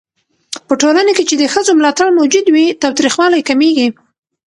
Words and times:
په 0.67 0.73
ټولنه 0.81 1.11
کې 1.17 1.23
چې 1.29 1.35
د 1.37 1.43
ښځو 1.53 1.71
ملاتړ 1.79 2.07
موجود 2.19 2.45
وي، 2.49 2.65
تاوتريخوالی 2.81 3.41
کمېږي. 3.49 3.87